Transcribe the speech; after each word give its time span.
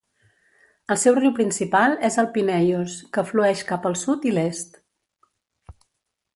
El 0.93 0.97
seu 1.01 1.17
riu 1.17 1.33
principal 1.39 1.93
és 2.09 2.17
el 2.23 2.31
Pineios, 2.37 2.97
que 3.19 3.27
flueix 3.29 3.63
cap 3.73 3.87
al 3.91 4.01
sud 4.07 4.29
i 4.31 4.35
l'est. 4.39 4.85